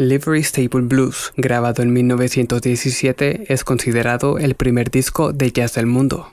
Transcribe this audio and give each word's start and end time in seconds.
Livery 0.00 0.42
Stable 0.42 0.80
Blues, 0.80 1.30
grabado 1.36 1.82
en 1.82 1.92
1917, 1.92 3.52
es 3.52 3.64
considerado 3.64 4.38
el 4.38 4.54
primer 4.54 4.90
disco 4.90 5.34
de 5.34 5.52
jazz 5.52 5.74
del 5.74 5.84
mundo. 5.84 6.32